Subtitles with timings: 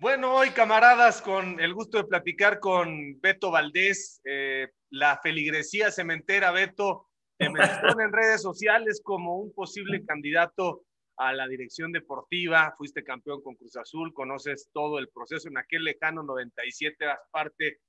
[0.00, 6.52] Bueno, hoy camaradas, con el gusto de platicar con Beto Valdés, eh, la feligresía cementera,
[6.52, 7.50] Beto, te
[7.98, 10.86] menciona en redes sociales como un posible candidato
[11.18, 15.84] a la dirección deportiva, fuiste campeón con Cruz Azul, conoces todo el proceso, en aquel
[15.84, 17.80] lejano 97 eras parte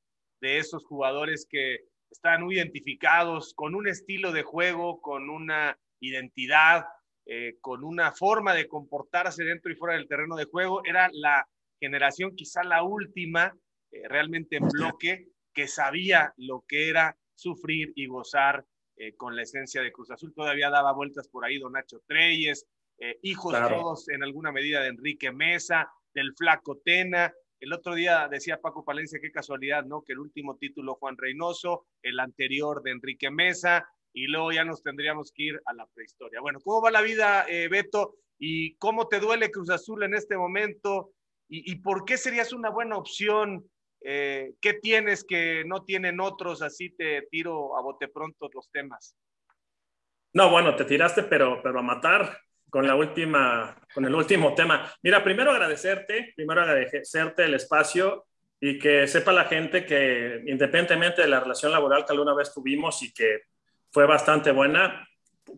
[0.41, 1.79] de esos jugadores que
[2.11, 6.87] están muy identificados con un estilo de juego, con una identidad,
[7.25, 11.47] eh, con una forma de comportarse dentro y fuera del terreno de juego, era la
[11.81, 13.57] generación, quizá la última,
[13.91, 18.63] eh, realmente en bloque, que sabía lo que era sufrir y gozar
[18.95, 20.33] eh, con la esencia de Cruz Azul.
[20.33, 22.67] Todavía daba vueltas por ahí Don Nacho Treyes,
[22.99, 27.33] eh, hijos todos en alguna medida de Enrique Mesa, del Flaco Tena.
[27.59, 30.03] El otro día decía Paco Palencia, qué casualidad, ¿no?
[30.03, 34.83] Que el último título Juan Reynoso, el anterior de Enrique Mesa, y luego ya nos
[34.83, 36.41] tendríamos que ir a la prehistoria.
[36.41, 38.15] Bueno, ¿cómo va la vida, Beto?
[38.37, 41.13] ¿Y cómo te duele Cruz Azul en este momento?
[41.53, 43.69] ¿Y, por qué serías una buena opción?
[43.99, 46.61] Eh, ¿Qué tienes que no tienen otros?
[46.61, 49.17] Así te tiro a bote pronto los temas.
[50.31, 54.89] No, bueno, te tiraste, pero, pero a matar con la última, con el último tema.
[55.03, 58.27] Mira, primero agradecerte, primero agradecerte el espacio
[58.57, 63.03] y que sepa la gente que independientemente de la relación laboral que alguna vez tuvimos
[63.03, 63.41] y que
[63.91, 65.05] fue bastante buena,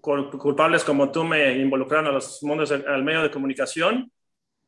[0.02, 4.11] culpables como tú me involucraron a los mundos, al medio de comunicación.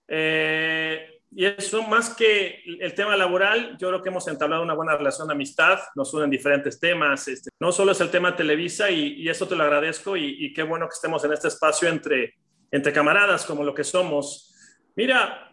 [0.07, 4.95] Eh, y eso más que el tema laboral, yo creo que hemos entablado una buena
[4.95, 9.28] relación de amistad, nos unen diferentes temas, este, no solo es el tema Televisa y,
[9.28, 12.36] eso te lo agradezco y, qué bueno que estemos en este espacio entre,
[12.72, 14.56] entre camaradas como lo que somos.
[14.95, 15.52] Mira,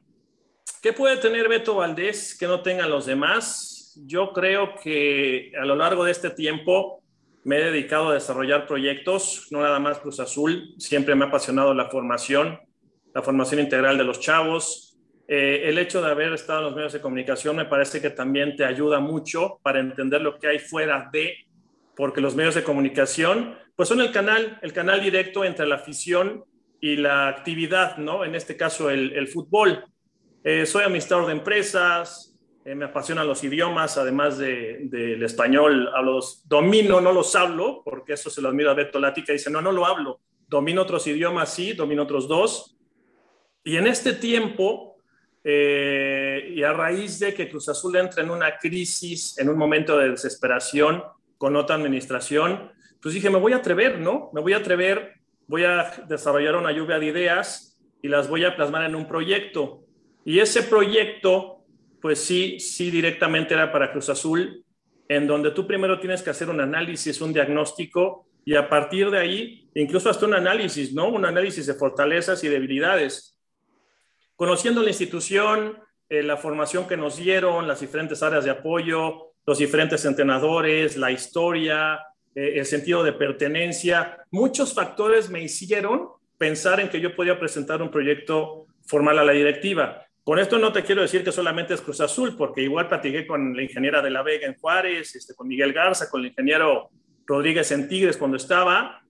[0.81, 4.01] ¿qué puede tener Beto Valdés que no tengan los demás?
[4.07, 7.03] Yo creo que a lo largo de este tiempo
[7.43, 11.75] me he dedicado a desarrollar proyectos, no nada más Cruz Azul, siempre me ha apasionado
[11.75, 12.61] la formación,
[13.13, 14.92] la formación integral de los chavos,
[15.35, 18.55] eh, el hecho de haber estado en los medios de comunicación me parece que también
[18.55, 21.47] te ayuda mucho para entender lo que hay fuera de,
[21.97, 26.45] porque los medios de comunicación, pues son el canal, el canal directo entre la afición
[26.83, 28.27] y la actividad, ¿no?
[28.27, 29.83] En este caso, el, fútbol.
[30.45, 37.01] Eh, soy administrador de empresas, eh, me apasionan los idiomas, además del español, los, domino,
[37.01, 39.87] no los hablo, porque eso se lo admiro a Beto Lática, dice, no, no lo
[39.87, 42.77] hablo, domino otros idiomas, sí, domino otros dos.
[43.65, 44.92] Y en este tiempo,
[45.45, 49.99] eh, y a raíz de que Cruz Azul entra en una crisis, en un momento
[49.99, 51.03] de desesperación
[51.37, 52.71] con otra administración,
[53.01, 54.31] pues dije, me voy a atrever, ¿no?
[54.33, 55.15] Me voy a atrever,
[55.49, 59.85] voy a desarrollar una lluvia de ideas y las voy a plasmar en un proyecto.
[60.25, 61.65] Y ese proyecto,
[62.01, 64.65] pues sí, sí directamente era para Cruz Azul,
[65.09, 69.19] en donde tú primero tienes que hacer un análisis, un diagnóstico, y a partir de
[69.19, 71.09] ahí, incluso hasta un análisis, ¿no?
[71.09, 73.32] Un análisis de fortalezas y debilidades
[74.43, 79.59] conociendo la institución, eh, la formación que nos dieron, las diferentes áreas de apoyo, los
[79.59, 82.01] diferentes entrenadores, la historia,
[82.35, 86.09] eh, el sentido de pertenencia, muchos factores me hicieron
[86.39, 90.05] pensar en que yo podía presentar un proyecto formal a la directiva.
[90.25, 93.55] Con esto no te quiero decir que solamente es Cruz Azul, porque igual platiqué con
[93.55, 96.91] la ingeniera de la Vega en Juárez, este, con Miguel Garza, con el ingeniero
[97.27, 99.05] Rodríguez en Tigres cuando estaba,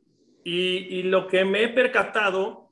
[0.44, 2.68] y, y lo que me he percatado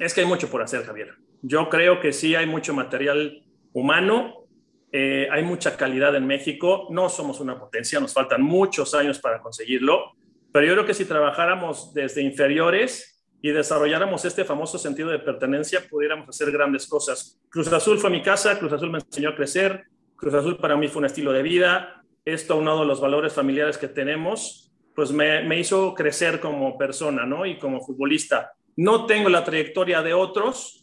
[0.00, 1.22] es que hay mucho por hacer, Javier.
[1.42, 3.42] Yo creo que sí hay mucho material
[3.72, 4.46] humano,
[4.92, 9.40] eh, hay mucha calidad en México, no somos una potencia, nos faltan muchos años para
[9.40, 10.12] conseguirlo,
[10.52, 15.80] pero yo creo que si trabajáramos desde inferiores y desarrolláramos este famoso sentido de pertenencia,
[15.88, 17.40] pudiéramos hacer grandes cosas.
[17.48, 20.86] Cruz Azul fue mi casa, Cruz Azul me enseñó a crecer, Cruz Azul para mí
[20.88, 25.42] fue un estilo de vida, esto aunado a los valores familiares que tenemos, pues me,
[25.42, 27.46] me hizo crecer como persona, ¿no?
[27.46, 28.52] Y como futbolista.
[28.76, 30.81] No tengo la trayectoria de otros,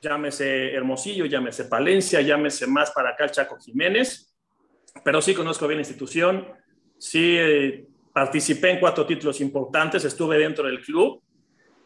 [0.00, 4.34] llámese Hermosillo, llámese Palencia, llámese más para acá el Chaco Jiménez,
[5.04, 6.46] pero sí conozco bien la institución,
[6.98, 11.22] sí eh, participé en cuatro títulos importantes, estuve dentro del club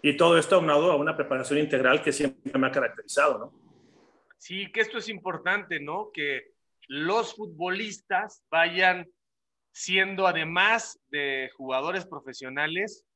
[0.02, 3.62] y todo esto aunado a una preparación integral que siempre me ha caracterizado, ¿no?
[4.38, 6.10] Sí, que esto es importante, ¿no?
[6.12, 6.52] Que
[6.88, 9.08] los futbolistas vayan
[9.72, 13.06] siendo, además de jugadores profesionales,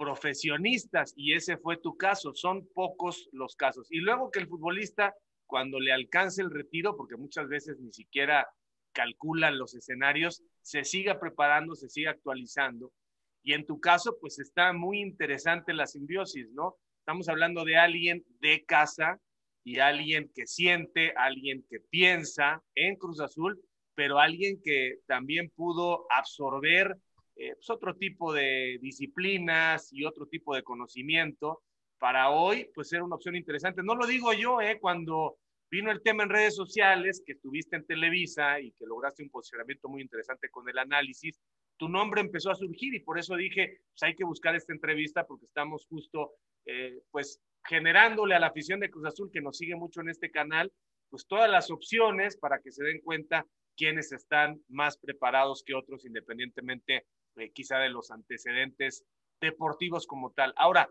[0.00, 2.34] profesionistas y ese fue tu caso.
[2.34, 3.86] Son pocos los casos.
[3.90, 5.14] Y luego que el futbolista,
[5.46, 8.48] cuando le alcance el retiro, porque muchas veces ni siquiera
[8.92, 12.94] calculan los escenarios, se siga preparando, se siga actualizando.
[13.42, 16.76] Y en tu caso, pues está muy interesante la simbiosis, ¿no?
[17.00, 19.20] Estamos hablando de alguien de casa
[19.64, 23.60] y alguien que siente, alguien que piensa en Cruz Azul,
[23.94, 26.96] pero alguien que también pudo absorber
[27.36, 31.62] eh, pues, otro tipo de disciplinas y otro tipo de conocimiento
[31.98, 33.82] para hoy, pues ser una opción interesante.
[33.82, 35.36] No lo digo yo, eh, cuando
[35.70, 39.88] vino el tema en redes sociales, que estuviste en Televisa y que lograste un posicionamiento
[39.88, 41.40] muy interesante con el análisis,
[41.76, 45.26] tu nombre empezó a surgir y por eso dije, pues hay que buscar esta entrevista
[45.26, 46.32] porque estamos justo,
[46.66, 50.30] eh, pues, generándole a la afición de Cruz Azul que nos sigue mucho en este
[50.30, 50.72] canal,
[51.10, 56.04] pues todas las opciones para que se den cuenta quiénes están más preparados que otros,
[56.04, 57.06] independientemente
[57.36, 59.04] eh, quizá de los antecedentes
[59.40, 60.52] deportivos como tal.
[60.56, 60.88] Ahora,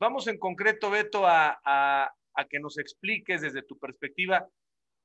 [0.00, 2.10] vamos en concreto, Beto, a, a,
[2.48, 4.48] que nos expliques desde tu perspectiva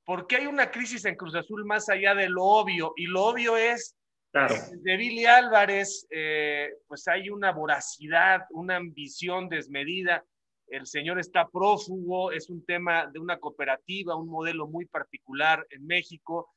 [0.06, 2.94] por qué hay una crisis en Cruz Azul más allá de lo obvio.
[2.96, 3.96] Y lo obvio es,
[4.32, 4.56] claro.
[4.72, 10.24] de Billy Álvarez, eh, pues hay una voracidad, una ambición desmedida.
[10.68, 15.86] El señor está prófugo, es un tema de una cooperativa, un modelo muy particular en
[15.86, 16.50] México.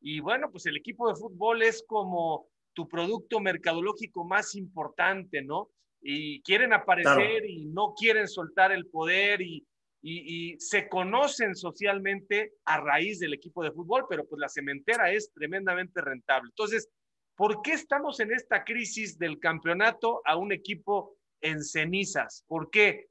[0.00, 5.70] Y bueno, pues el equipo de fútbol es como tu producto mercadológico más importante, ¿no?
[6.00, 9.66] Y quieren aparecer y no quieren soltar el poder y,
[10.02, 15.32] y, se conocen socialmente a raíz del equipo de fútbol, pero pues la cementera es
[15.32, 16.50] tremendamente rentable.
[16.50, 16.90] Entonces,
[17.34, 22.44] ¿por qué estamos en esta crisis del campeonato a un equipo en cenizas?
[22.46, 23.06] ¿Por qué?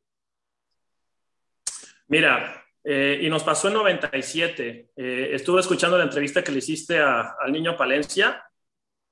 [2.07, 4.89] Mira, eh, y nos pasó en 97.
[4.95, 8.44] Eh, estuve escuchando la entrevista que le hiciste al niño Palencia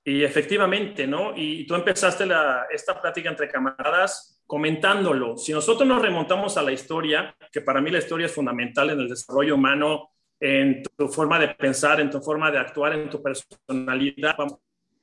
[0.04, 1.34] y efectivamente, ¿no?
[1.36, 2.28] Y, tú empezaste
[2.72, 5.38] esta plática entre camaradas comentándolo.
[5.38, 9.00] Si nosotros nos remontamos a la historia, que para mí la historia es fundamental en
[9.00, 10.10] el desarrollo humano,
[10.40, 14.36] en tu forma de pensar, en tu forma de actuar, en tu personalidad,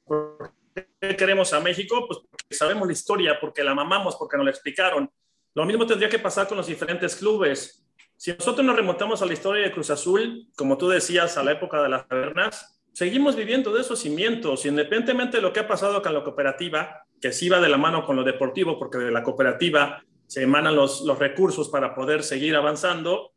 [0.04, 2.04] ¿por qué queremos a México?
[2.06, 5.08] Pues porque sabemos la historia, porque la mamamos, porque nos la explicaron.
[5.54, 7.86] Lo mismo tendría que pasar con los diferentes clubes.
[8.16, 11.52] Si nosotros nos remontamos a la historia de Cruz Azul, como tú decías, a la
[11.52, 16.02] época de las tabernas, seguimos viviendo de esos cimientos, independientemente de lo que ha pasado
[16.02, 19.22] con la cooperativa, que sí va de la mano con lo deportivo, porque de la
[19.22, 23.30] cooperativa se emanan los, los recursos para poder seguir avanzando,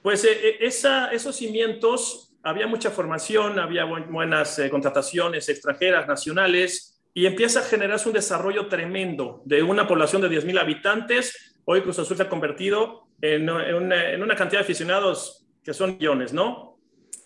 [0.00, 0.70] pues eh, eh,
[1.12, 8.08] esos cimientos, había mucha formación, había buenas eh, contrataciones extranjeras, nacionales, y empieza a generarse
[8.08, 11.58] un desarrollo tremendo de una población de 10.000 habitantes.
[11.66, 15.74] Hoy Cruz Azul se ha convertido en, en, una, en una cantidad de aficionados que
[15.74, 16.73] son millones, ¿no?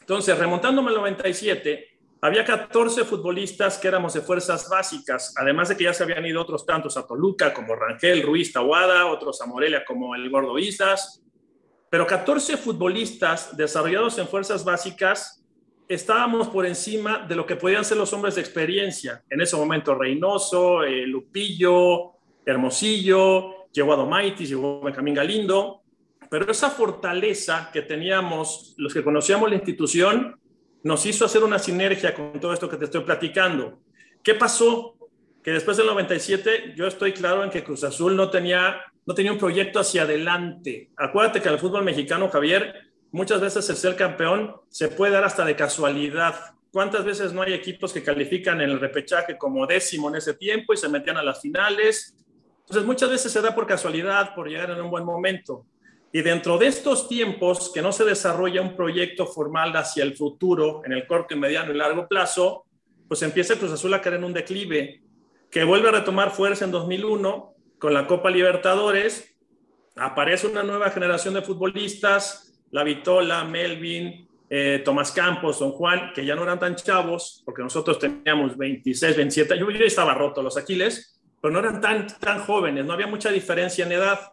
[0.09, 1.87] Entonces, remontándome al 97,
[2.23, 6.41] había 14 futbolistas que éramos de fuerzas básicas, además de que ya se habían ido
[6.41, 11.23] otros tantos a Toluca, como Rangel, Ruiz, Tawada, otros a Morelia, como el Gordo Islas,
[11.91, 15.45] pero 14 futbolistas desarrollados en fuerzas básicas,
[15.87, 19.23] estábamos por encima de lo que podían ser los hombres de experiencia.
[19.29, 22.13] En ese momento, Reynoso, eh, Lupillo,
[22.47, 25.78] Hermosillo, llegó Adomaitis, llegó Benjamín Galindo,
[26.31, 30.39] pero esa fortaleza que teníamos, los que conocíamos la institución,
[30.83, 33.81] nos hizo hacer una sinergia con todo esto que te estoy platicando.
[34.23, 34.97] ¿Qué pasó?
[35.43, 39.33] Que después del 97 yo estoy claro en que Cruz Azul no tenía, no tenía
[39.33, 40.91] un proyecto hacia adelante.
[40.97, 42.75] Acuérdate que el fútbol mexicano, Javier,
[43.11, 46.35] muchas veces el ser campeón se puede dar hasta de casualidad.
[46.71, 50.75] ¿Cuántas veces no hay equipos que califican en el repechaje como décimo en ese tiempo
[50.75, 52.15] y se metían a las finales?
[52.61, 55.65] Entonces muchas veces se da por casualidad, por llegar en un buen momento.
[56.13, 60.83] Y dentro de estos tiempos que no se desarrolla un proyecto formal hacia el futuro
[60.85, 62.65] en el corto, mediano y largo plazo,
[63.07, 65.03] pues empieza Cruz Azul a caer en un declive
[65.51, 69.35] que vuelve a retomar fuerza en 2001 con la Copa Libertadores.
[69.97, 76.25] Aparece una nueva generación de futbolistas, La Vitola, Melvin, eh, Tomás Campos, Don Juan, que
[76.25, 80.57] ya no eran tan chavos, porque nosotros teníamos 26, 27, yo, yo estaba roto los
[80.57, 84.33] Aquiles, pero no eran tan, tan jóvenes, no había mucha diferencia en edad.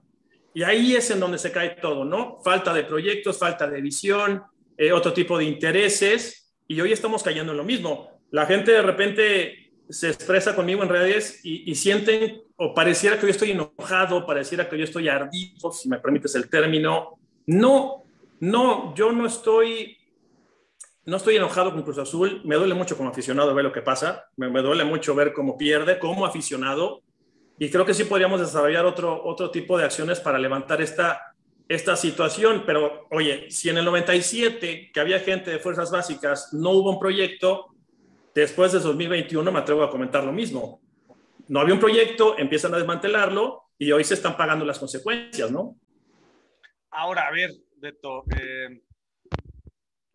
[0.56, 2.40] Y ahí es en donde se cae todo, ¿no?
[2.42, 4.42] Falta de proyectos, falta de visión,
[4.78, 8.22] eh, otro tipo de intereses, y hoy estamos cayendo en lo mismo.
[8.32, 13.24] La gente de repente se expresa conmigo en redes y, y sienten, o pareciera que
[13.24, 17.20] yo estoy enojado, pareciera que yo estoy ardido, si me permites el término.
[17.48, 18.06] No,
[18.40, 19.98] no, yo no estoy,
[21.04, 22.42] no estoy enojado con Cruz Azul.
[22.46, 24.30] Me duele mucho como aficionado ver lo que pasa.
[24.38, 27.02] Me, me duele mucho ver cómo pierde como aficionado
[27.58, 31.36] y creo que sí podríamos desarrollar otro, otro tipo de acciones para levantar esta,
[31.70, 32.64] esta situación.
[32.66, 37.00] Pero, oye, si en el 97, que había gente de fuerzas básicas, no hubo un
[37.00, 37.68] proyecto,
[38.34, 40.82] después de 2021 me atrevo a comentar lo mismo.
[41.48, 45.76] No había un proyecto, empiezan a desmantelarlo y hoy se están pagando las consecuencias, ¿no?
[46.92, 48.82] Ahora, a ver, Beto, eh,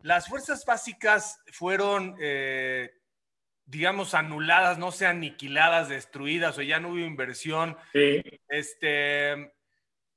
[0.01, 2.91] las fuerzas básicas fueron eh,
[3.71, 7.77] digamos, anuladas, no sean aniquiladas, destruidas o ya no hubo inversión.
[8.49, 9.53] Este,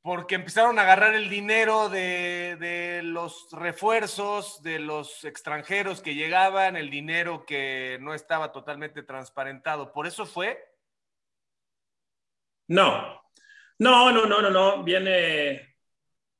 [0.02, 6.90] porque empezaron a agarrar el dinero de, los refuerzos, de los extranjeros que llegaban, el
[6.90, 9.92] dinero que no estaba totalmente transparentado.
[9.92, 10.58] ¿Por eso fue?
[12.66, 13.22] No,
[13.78, 14.82] no, no, no, no, no.
[14.82, 15.76] Viene,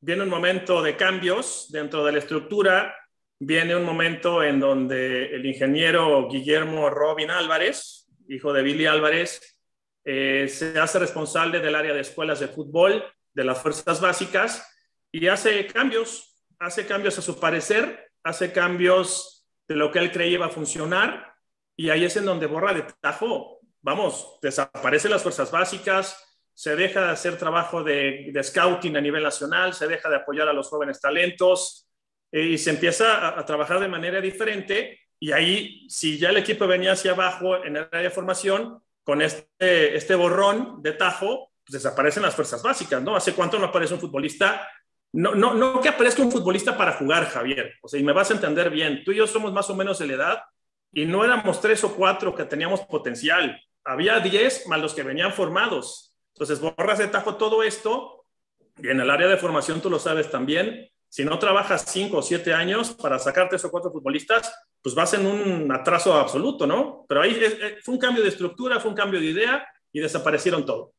[0.01, 2.95] viene un momento de cambios dentro de la estructura,
[3.39, 9.59] viene un momento en donde el ingeniero Guillermo Robin Álvarez, hijo de Billy Álvarez,
[10.05, 14.67] eh, se hace responsable del área de escuelas de fútbol, de las fuerzas básicas,
[15.11, 20.35] y hace cambios, hace cambios a su parecer, hace cambios de lo que él creía
[20.35, 21.35] iba a funcionar,
[21.77, 26.17] y ahí es en donde borra de tajo, vamos, desaparecen las fuerzas básicas,
[26.55, 30.53] se deja de hacer trabajo de, scouting a nivel nacional, se deja de apoyar a
[30.53, 31.89] los jóvenes talentos
[32.43, 34.99] y se empieza a, trabajar de manera diferente.
[35.21, 39.23] Y ahí, si ya el equipo venía hacia abajo en el área de formación, con
[39.23, 43.15] este, este borrón de tajo, pues desaparecen las fuerzas básicas, ¿no?
[43.15, 44.67] ¿Hace cuánto no aparece un futbolista?
[45.13, 47.75] No, no, no que aparezca un futbolista para jugar, Javier.
[47.83, 49.05] O sea, y me vas a entender bien.
[49.05, 50.43] Tú y yo somos más o menos de la edad
[50.93, 53.63] y no éramos tres o cuatro que teníamos potencial.
[53.85, 56.17] Había diez más los que venían formados.
[56.35, 58.25] Entonces, borras de tajo todo esto
[58.83, 60.91] y en el área de formación tú lo sabes también.
[61.15, 64.53] Si no trabajas cinco o siete años para sacarte esos cuatro futbolistas,
[64.83, 67.07] pues vas en un atraso absoluto, ¿no?
[67.09, 67.41] Pero ahí
[67.85, 70.93] fue un cambio de estructura, fue un cambio de idea y desaparecieron todo.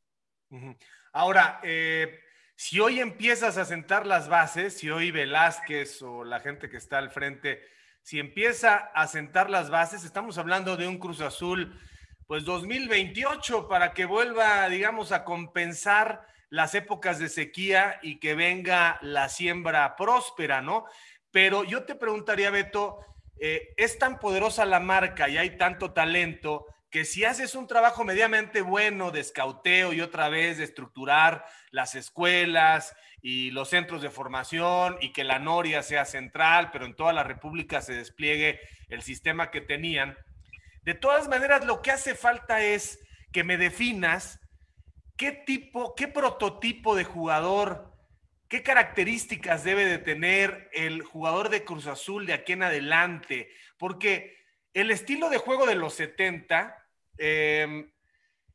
[1.11, 2.17] Ahora, eh,
[2.55, 6.97] si hoy empiezas a sentar las bases, si hoy Velázquez o la gente que está
[6.97, 7.61] al frente,
[8.01, 11.77] si empieza a sentar las bases, estamos hablando de un Cruz Azul
[12.25, 18.99] pues 2028 para que vuelva, digamos, a compensar las épocas de sequía y que venga
[19.01, 20.85] la siembra próspera, ¿no?
[21.31, 22.99] Pero yo te preguntaría, Beto,
[23.39, 28.05] eh, es tan poderosa la marca y hay tanto talento que si haces un trabajo
[28.05, 34.09] medianamente bueno de escauteo y otra vez de estructurar las escuelas y los centros de
[34.09, 39.01] formación y que la Noria sea central, pero en toda la República se despliegue el
[39.01, 40.17] sistema que tenían,
[40.85, 42.99] de todas maneras, lo que hace falta es
[43.31, 44.39] que me definas
[45.17, 47.93] qué tipo, qué prototipo de jugador,
[48.47, 54.37] qué características debe de tener el jugador de Cruz Azul de aquí en adelante, porque
[54.73, 56.75] el estilo de juego de los 70
[57.17, 57.91] em,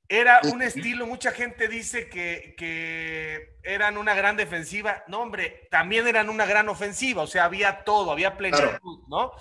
[0.09, 6.07] era un estilo, mucha gente dice que, que, eran una gran defensiva, no hombre, también
[6.09, 9.33] eran una gran ofensiva, o sea, había todo, había plenitud, ¿no?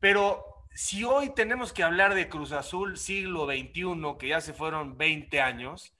[0.00, 0.44] Pero
[0.74, 5.40] si hoy tenemos que hablar de Cruz Azul siglo XXI, que ya se fueron 20
[5.40, 5.93] años,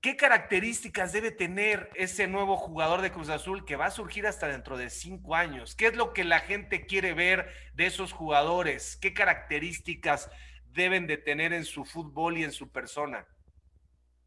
[0.00, 4.48] ¿qué características debe tener ese nuevo jugador de Cruz Azul que va a surgir hasta
[4.48, 5.74] dentro de cinco años?
[5.74, 8.96] ¿Qué es lo que la gente quiere ver de esos jugadores?
[9.00, 10.30] ¿Qué características
[10.70, 13.26] deben de tener en su fútbol y en su persona?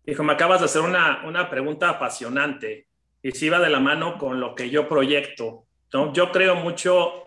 [0.06, 2.88] Hijo, me acabas de hacer una, una pregunta apasionante
[3.22, 5.68] y si va de la mano con lo que yo proyecto.
[6.14, 7.26] Yo creo mucho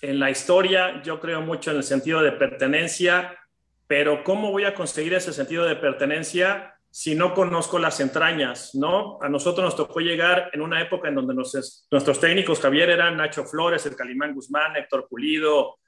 [0.00, 3.38] en la historia, yo creo mucho en el sentido de pertenencia,
[3.86, 8.74] pero ¿cómo voy a conseguir ese sentido de pertenencia si no conozco las entrañas?
[8.74, 9.18] ¿no?
[9.20, 13.44] A nosotros nos tocó llegar en una época en donde nuestros técnicos, Javier, eran Nacho
[13.44, 15.78] Flores, el Calimán Guzmán, Héctor Pulido,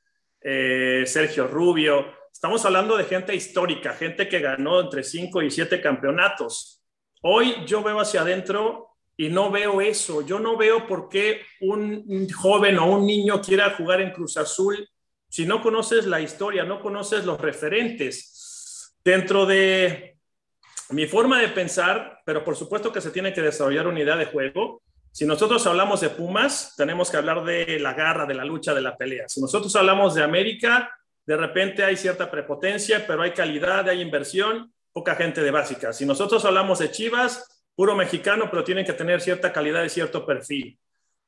[0.40, 2.07] eh, Sergio Rubio.
[2.33, 6.83] Estamos hablando de gente histórica, gente que ganó entre 5 y 7 campeonatos.
[7.23, 10.25] Hoy yo veo hacia adentro y no veo eso.
[10.25, 14.88] Yo no veo por qué un joven o un niño quiera jugar en Cruz Azul
[15.30, 18.97] si no conoces la historia, no conoces los referentes.
[19.04, 20.10] Dentro de
[20.90, 24.26] mi forma de pensar, pero por supuesto que se tiene que desarrollar una idea de
[24.26, 24.82] juego.
[25.12, 28.80] Si nosotros hablamos de Pumas, tenemos que hablar de la garra, de la lucha, de
[28.80, 29.28] la pelea.
[29.28, 30.90] Si nosotros hablamos de América,
[31.26, 35.92] de repente hay cierta prepotencia, pero hay calidad, hay inversión, poca gente de básica.
[35.92, 40.26] Si nosotros hablamos de Chivas, puro mexicano, pero tienen que tener cierta calidad y cierto
[40.26, 40.78] perfil.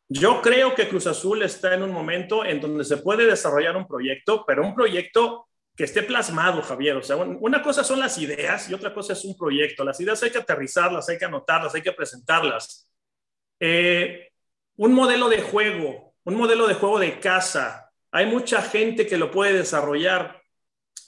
[0.09, 3.87] Yo creo que Cruz Azul está en un momento en donde se puede desarrollar un
[3.87, 6.97] proyecto, pero un proyecto que esté plasmado, Javier.
[6.97, 9.85] O sea, una cosa son las ideas y otra cosa es un proyecto.
[9.85, 12.89] Las ideas hay que aterrizarlas, hay que anotarlas, hay que presentarlas.
[13.59, 14.29] Eh,
[14.77, 17.91] un modelo de juego, un modelo de juego de casa.
[18.11, 20.43] Hay mucha gente que lo puede desarrollar.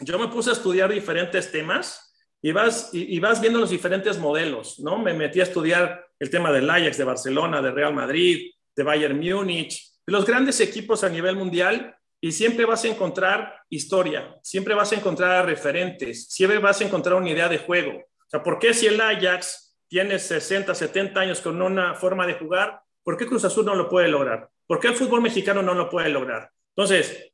[0.01, 4.79] Yo me puse a estudiar diferentes temas y vas, y, vas viendo los diferentes modelos,
[4.81, 4.99] ¿no?
[4.99, 9.19] Me metí a estudiar el tema del Ajax, de Barcelona, de Real Madrid, de Bayern
[9.19, 14.91] Múnich, los grandes equipos a nivel mundial y siempre vas a encontrar historia, siempre vas
[14.91, 17.99] a encontrar referentes, siempre vas a encontrar una idea de juego.
[17.99, 22.33] O sea, ¿por qué si el Ajax tiene 60, 70 años con una forma de
[22.33, 24.49] jugar, ¿por qué Cruz Azul no lo puede lograr?
[24.67, 26.51] ¿Por qué el fútbol mexicano no lo puede lograr?
[26.75, 27.31] Entonces,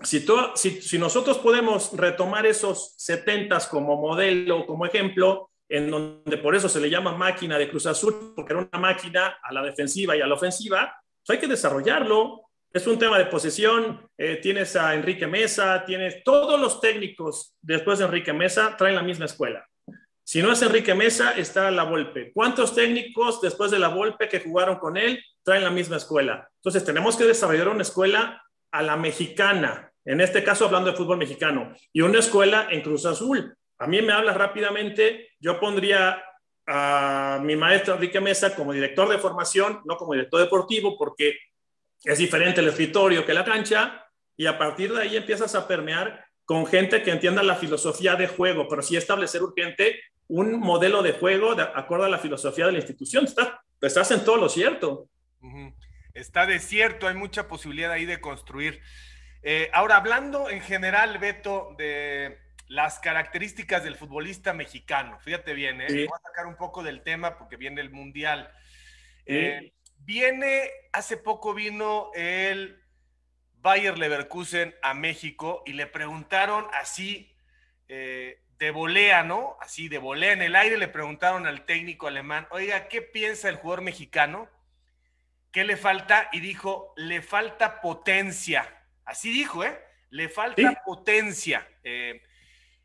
[0.00, 6.68] si, si, nosotros podemos retomar esos 70 como modelo, como ejemplo, en donde por eso
[6.68, 10.20] se le llama máquina de Cruz Azul, porque era una máquina a la defensiva y
[10.20, 10.94] a la ofensiva,
[11.26, 12.49] pues hay que desarrollarlo.
[12.72, 14.08] Es un tema de posesión.
[14.16, 19.02] Eh, tienes a Enrique Mesa, tienes todos los técnicos después de Enrique Mesa, traen la
[19.02, 19.66] misma escuela.
[20.22, 22.30] Si no es Enrique Mesa, está la Volpe.
[22.32, 26.48] ¿Cuántos técnicos después de la Volpe que jugaron con él traen la misma escuela?
[26.58, 31.18] Entonces tenemos que desarrollar una escuela a la mexicana, en este caso hablando de fútbol
[31.18, 33.52] mexicano, y una escuela en Cruz Azul.
[33.80, 36.22] A mí me hablas rápidamente, yo pondría
[36.68, 41.36] a mi maestro Enrique Mesa como director de formación, no como director deportivo, porque
[42.04, 46.24] es diferente el escritorio que la cancha, y a partir de ahí empiezas a permear
[46.44, 51.12] con gente que entienda la filosofía de juego, pero sí establecer urgente un modelo de
[51.12, 53.24] juego de acuerdo a la filosofía de la institución.
[53.24, 55.08] Estás, estás en todo lo cierto.
[56.14, 58.80] Está de cierto, hay mucha posibilidad ahí de construir.
[59.42, 62.38] Eh, ahora, hablando en general, Beto, de
[62.68, 65.86] las características del futbolista mexicano, fíjate bien, ¿eh?
[65.88, 68.50] voy a sacar un poco del tema porque viene el Mundial.
[69.26, 69.72] Eh,
[70.04, 72.82] viene, hace poco vino el
[73.54, 77.34] Bayer Leverkusen a México y le preguntaron así
[77.88, 79.56] eh, de volea, ¿no?
[79.60, 83.56] Así de volea en el aire, le preguntaron al técnico alemán, oiga, ¿qué piensa el
[83.56, 84.48] jugador mexicano?
[85.50, 86.28] ¿Qué le falta?
[86.32, 88.86] Y dijo, le falta potencia.
[89.04, 89.78] Así dijo, ¿eh?
[90.10, 91.66] Le falta potencia.
[91.82, 92.22] Eh,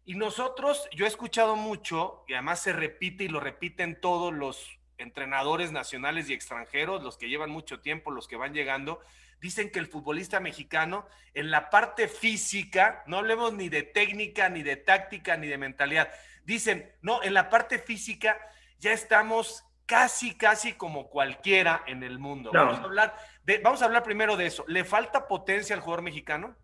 [0.06, 4.75] y nosotros, yo he escuchado mucho, y además se repite y lo repiten todos los
[4.98, 9.00] entrenadores nacionales y extranjeros, los que llevan mucho tiempo, los que van llegando,
[9.40, 14.64] dicen que el futbolista mexicano en la parte física, no hablemos ni de técnica, ni
[14.64, 16.10] de táctica, ni de mentalidad,
[16.44, 18.40] dicen, no, en la parte física
[18.80, 22.52] ya estamos casi, casi como cualquiera en el mundo.
[22.54, 24.66] Vamos, a hablar de, vamos a hablar primero de eso.
[24.68, 26.56] ¿Le falta potencia al jugador mexicano?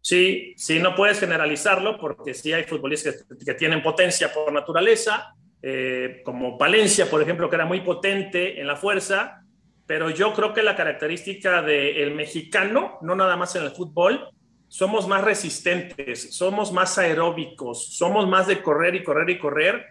[0.00, 5.34] Sí, sí, no puedes generalizarlo porque sí hay futbolistas que, tienen potencia por naturaleza,
[5.68, 9.42] eh, como Palencia, por ejemplo, que era muy potente en la fuerza,
[9.84, 14.28] pero yo creo que la característica del mexicano, no nada más en el fútbol,
[14.68, 19.86] somos más resistentes, somos más aeróbicos, somos más de correr y correr y correr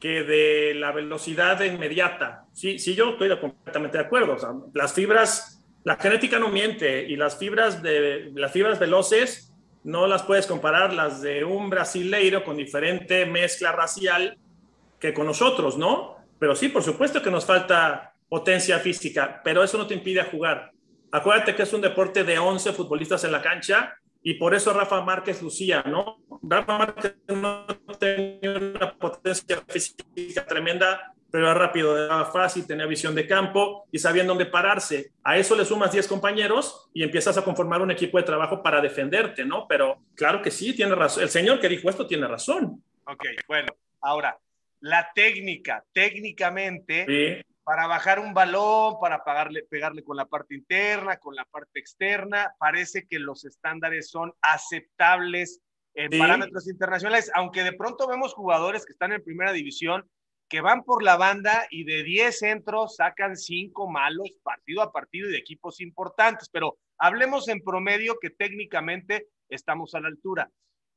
[0.00, 2.46] que de la velocidad inmediata.
[2.52, 4.70] Sí, sí, yo estoy completamente de acuerdo.
[4.74, 10.24] las fibras, la genética no miente y las fibras, de, las fibras veloces no las
[10.24, 14.36] puedes comparar las de un brasileiro con diferente mezcla racial
[15.02, 16.16] que con nosotros, ¿no?
[16.38, 20.70] Pero sí, por supuesto que nos falta potencia física, pero eso no te impide jugar.
[21.10, 25.00] Acuérdate que es un deporte de 11 futbolistas en la cancha y por eso Rafa
[25.00, 26.18] Márquez lucía, ¿no?
[26.40, 27.66] Rafa Márquez no
[27.98, 33.98] tenía una potencia física tremenda, pero era rápido, era fácil, tenía visión de campo y
[33.98, 35.10] sabía dónde pararse.
[35.24, 38.80] A eso le sumas 10 compañeros y empiezas a conformar un equipo de trabajo para
[38.80, 39.66] defenderte, ¿no?
[39.66, 41.24] Pero claro que sí, tiene razón.
[41.24, 42.84] El señor que dijo esto tiene razón.
[43.04, 44.38] Ok, bueno, ahora,
[44.82, 51.34] la técnica, técnicamente, sí para bajar un balón, para pegarle con la parte interna, con
[51.34, 52.54] la parte externa.
[52.58, 55.60] Parece que los estándares son aceptables
[55.94, 60.08] en parámetros internacionales, aunque de pronto vemos jugadores que están en primera división
[60.48, 65.28] que van por la banda y de 10 centros sacan 5 malos partido a partido
[65.28, 70.50] y de equipos importantes, pero hablemos en promedio que técnicamente estamos a la altura.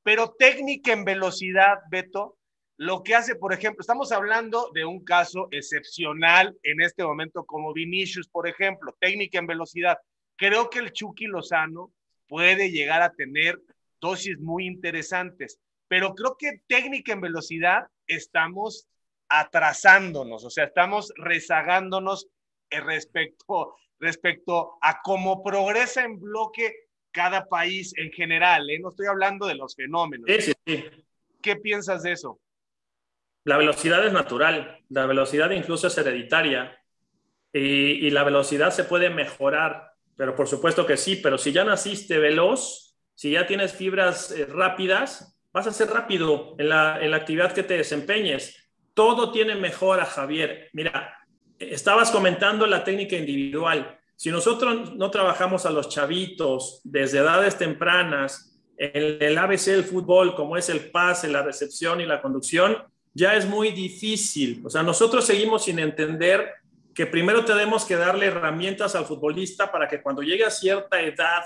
[0.03, 2.37] Pero técnica en velocidad, Beto,
[2.77, 7.73] lo que hace, por ejemplo, estamos hablando de un caso excepcional en este momento como
[7.73, 9.97] Vinicius, por ejemplo, técnica en velocidad.
[10.35, 11.93] Creo que el Chucky Lozano
[12.27, 13.59] puede llegar a tener
[14.01, 18.87] dosis muy interesantes, pero creo que técnica en velocidad estamos
[19.29, 22.27] atrasándonos, o sea, estamos rezagándonos
[22.69, 26.75] respecto, respecto a cómo progresa en bloque
[27.11, 28.69] cada país en general.
[28.69, 28.79] ¿eh?
[28.79, 30.29] No estoy hablando de los fenómenos.
[30.39, 30.85] Sí, sí.
[31.41, 32.39] ¿Qué piensas de eso?
[33.45, 36.77] La velocidad es natural, la velocidad incluso es hereditaria
[37.53, 42.17] y, la velocidad se puede mejorar, pero por supuesto que sí, pero si ya naciste
[42.17, 47.17] veloz, si ya tienes fibras eh, rápidas, vas a ser rápido en la, en la
[47.17, 48.67] actividad que te desempeñes.
[48.95, 50.69] Todo tiene mejora, Javier.
[50.73, 51.15] Mira,
[51.59, 53.99] estabas comentando la técnica individual.
[54.15, 60.35] Si nosotros no trabajamos a los chavitos desde edades tempranas en el ABC del fútbol,
[60.35, 62.77] como es el pase, la recepción y la conducción,
[63.15, 64.61] ya es muy difícil.
[64.63, 66.51] O sea, nosotros seguimos sin entender
[66.93, 71.43] que primero tenemos que darle herramientas al futbolista para que cuando llegue a cierta edad,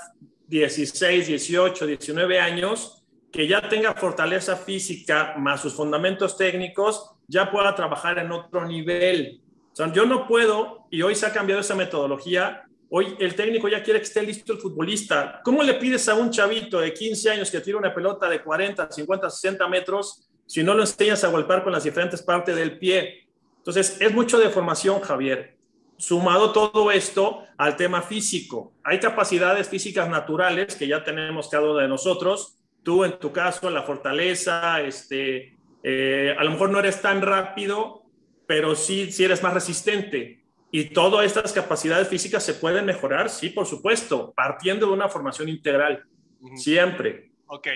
[0.48, 7.76] 16, 18, 19 años, que ya tenga fortaleza física más sus fundamentos técnicos, ya pueda
[7.76, 9.42] trabajar en otro nivel.
[9.72, 13.68] O sea, yo no puedo, y hoy se ha cambiado esa metodología, hoy el técnico
[13.68, 15.40] ya quiere que esté listo el futbolista.
[15.44, 18.92] ¿Cómo le pides a un chavito de 15 años que tire una pelota de 40,
[18.92, 23.28] 50, 60 metros si no lo enseñas a golpear con las diferentes partes del pie.
[23.58, 25.58] Entonces, es mucho de formación, Javier.
[25.98, 28.74] Sumado todo esto al tema físico.
[28.84, 32.58] Hay capacidades físicas naturales que ya tenemos cada uno de nosotros.
[32.82, 38.04] Tú, en tu caso, la fortaleza, este, Eh, a lo mejor no eres tan rápido,
[38.46, 40.44] pero sí, sí eres más resistente.
[40.72, 45.48] Y todas estas capacidades físicas se pueden mejorar, sí, por supuesto, partiendo de una formación
[45.48, 46.04] integral,
[46.56, 47.32] siempre.
[47.48, 47.68] Ok,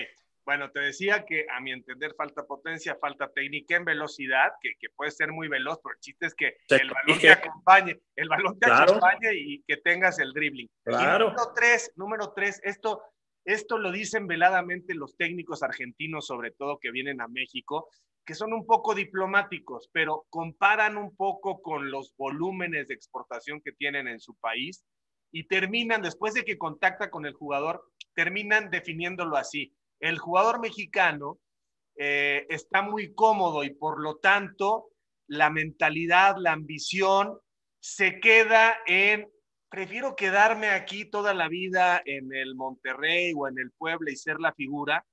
[0.44, 4.88] bueno, te decía que a mi entender falta potencia, falta técnica en velocidad, que, que
[4.90, 8.58] puede ser muy veloz, pero el chiste es que el balón te acompañe, el balón
[8.58, 10.68] te acompañe y que tengas el dribbling.
[10.84, 11.30] Claro.
[11.30, 13.02] número tres, número tres, esto,
[13.44, 17.88] esto lo dicen veladamente los técnicos argentinos, sobre todo que vienen a México,
[18.26, 23.72] que son un poco diplomáticos, pero comparan un poco con los volúmenes de exportación que
[23.72, 24.84] tienen en su país
[25.32, 27.82] y terminan, después de que contacta con el jugador,
[28.14, 29.74] terminan definiéndolo así
[30.04, 31.38] el jugador mexicano
[31.96, 34.90] eh, está muy cómodo y por lo tanto
[35.26, 37.38] la mentalidad, la ambición
[37.80, 39.30] se queda en,
[39.70, 44.40] prefiero quedarme aquí toda la vida en el Monterrey o en el Puebla y ser
[44.40, 45.06] la figura,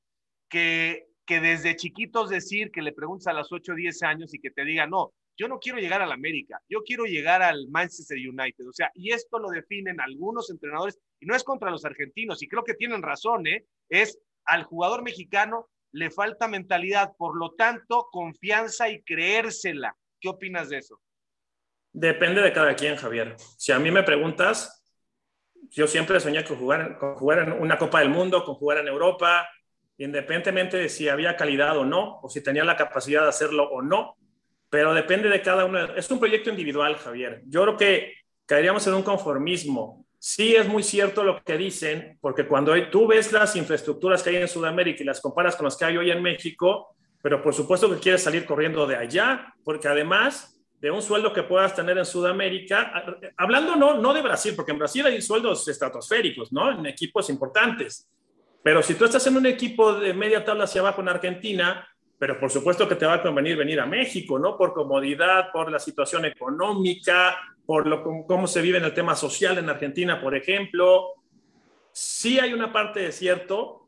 [0.50, 4.40] que, que desde chiquitos decir que le preguntas a los 8 o 10 años y
[4.40, 8.18] que te diga, no, yo no quiero llegar al América, yo quiero llegar al Manchester
[8.18, 8.68] United.
[8.68, 12.50] O sea, y esto lo definen algunos entrenadores, y no es contra los argentinos, y
[12.50, 13.66] creo que tienen razón, ¿eh?
[13.90, 19.96] es al jugador mexicano le falta mentalidad, por lo tanto, confianza y creérsela.
[20.20, 21.02] ¿Qué opinas de eso?
[21.92, 23.36] Depende de cada quien, Javier.
[23.58, 24.82] Si a mí me preguntas,
[25.70, 28.88] yo siempre soñé con jugar, con jugar en una Copa del Mundo, con jugar en
[28.88, 29.48] Europa,
[29.98, 33.82] independientemente de si había calidad o no, o si tenía la capacidad de hacerlo o
[33.82, 34.18] no,
[34.70, 35.96] pero depende de cada uno.
[35.96, 37.42] Es un proyecto individual, Javier.
[37.46, 38.14] Yo creo que
[38.46, 43.32] caeríamos en un conformismo sí es muy cierto lo que dicen, porque cuando tú ves
[43.32, 46.22] las infraestructuras que hay en Sudamérica y las comparas con las que hay hoy en
[46.22, 51.34] México, pero por supuesto que quieres salir corriendo de allá, porque además de un sueldo
[51.34, 53.04] que puedas tener en Sudamérica,
[53.36, 56.72] hablando no, no de Brasil, porque en Brasil hay sueldos estratosféricos, ¿no?
[56.72, 58.08] En equipos importantes.
[58.62, 61.88] Pero si tú estás en un equipo de media tabla hacia abajo en Argentina,
[62.20, 64.56] pero por supuesto que te va a convenir venir a México, ¿no?
[64.56, 69.58] Por comodidad, por la situación económica, por lo, cómo se vive en el tema social
[69.58, 71.14] en Argentina, por ejemplo.
[71.92, 73.88] Sí hay una parte de cierto,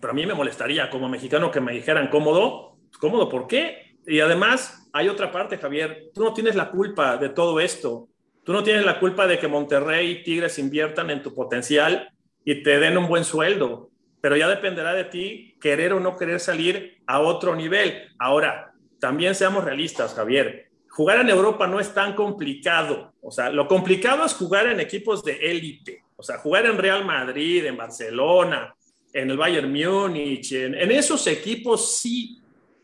[0.00, 2.76] pero a mí me molestaría como mexicano que me dijeran cómodo.
[2.98, 3.96] ¿Cómodo por qué?
[4.06, 6.10] Y además hay otra parte, Javier.
[6.14, 8.08] Tú no tienes la culpa de todo esto.
[8.44, 12.10] Tú no tienes la culpa de que Monterrey y Tigres inviertan en tu potencial
[12.44, 13.90] y te den un buen sueldo
[14.24, 18.08] pero ya dependerá de ti querer o no querer salir a otro nivel.
[18.18, 20.70] Ahora, también seamos realistas, Javier.
[20.94, 23.12] Jugar en Europa no es tan complicado.
[23.20, 26.04] O sea, lo complicado es jugar en equipos de élite.
[26.16, 28.74] O sea, jugar en Real Madrid, en Barcelona,
[29.12, 32.40] en el Bayern Múnich, en, esos equipos sí.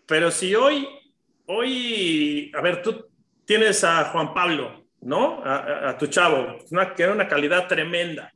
[0.06, 0.88] Pero si hoy,
[1.46, 3.06] hoy, a ver, tú
[3.44, 5.40] tienes a Juan Pablo, ¿no?
[5.44, 6.58] A, tu chavo,
[6.96, 8.32] que era una calidad tremenda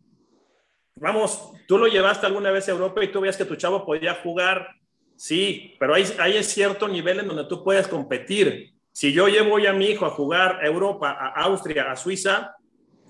[0.96, 4.14] vamos, tú lo llevaste alguna vez a Europa y tú veías que tu chavo podía
[4.14, 4.68] jugar,
[5.16, 8.73] sí, pero hay, hay cierto nivel en donde tú puedes competir.
[8.94, 12.54] Si yo llevo a mi hijo a jugar a Europa, a Austria, a Suiza,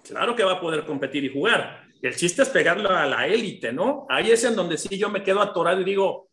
[0.02, 1.84] claro que va a poder competir y jugar.
[2.00, 4.06] El chiste es pegarlo a la élite, ¿no?
[4.08, 6.30] Ahí es en donde sí yo me quedo atorado y digo,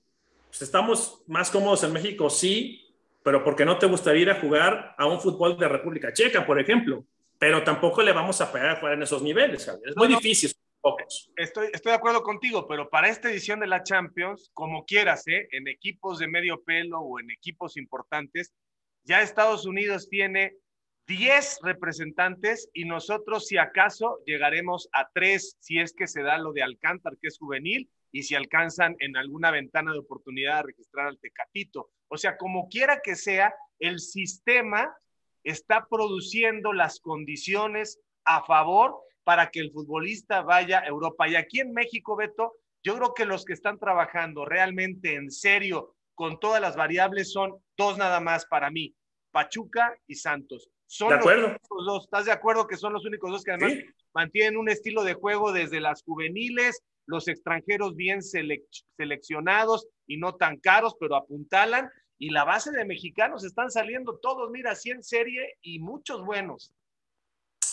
[0.47, 4.95] pues estamos más cómodos en México, sí, pero porque no te gustaría ir a jugar
[4.97, 7.03] a un fútbol de República Checa, por ejemplo?
[7.37, 10.53] Pero tampoco le vamos a pegar a jugar en esos niveles, Es muy difícil.
[11.35, 15.49] Estoy, estoy de acuerdo contigo, pero para esta edición de la Champions, como quieras, ¿eh?
[15.51, 18.53] en equipos de medio pelo o en equipos importantes,
[19.03, 20.55] ya Estados Unidos tiene
[21.07, 26.53] 10 representantes y nosotros, si acaso, llegaremos a 3 si es que se da lo
[26.53, 31.07] de Alcántar, que es juvenil, y si alcanzan en alguna ventana de oportunidad a registrar
[31.07, 31.89] al Tecatito.
[32.09, 34.93] O sea, como quiera que sea, el sistema
[35.43, 41.27] está produciendo las condiciones a favor para que el futbolista vaya a Europa.
[41.27, 45.95] Y aquí en México, Beto, yo creo que los que están trabajando realmente en serio
[46.21, 48.93] con todas las variables son dos nada más para mí,
[49.31, 50.69] Pachuca y Santos.
[50.85, 51.47] Son de acuerdo.
[51.47, 52.03] Los dos.
[52.03, 53.73] ¿Estás de acuerdo que son los únicos dos que además
[54.13, 60.57] mantienen un estilo de juego desde las juveniles, los extranjeros bien seleccionados y no tan
[60.57, 61.89] caros, pero apuntalan?
[62.19, 66.71] Y la base de mexicanos están saliendo todos, mira, así en serie y muchos buenos.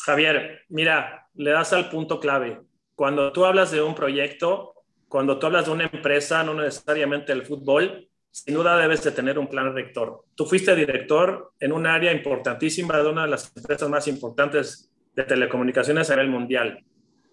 [0.07, 2.63] Javier, mira, le das al punto clave.
[2.95, 4.73] Cuando tú hablas de un proyecto,
[5.07, 8.08] cuando tú hablas de una empresa, no necesariamente el fútbol,
[8.45, 10.25] sin duda debes de tener un plan rector.
[10.35, 15.25] Tú fuiste director en un área importantísima de una de las empresas más importantes de
[15.25, 16.85] telecomunicaciones a nivel mundial.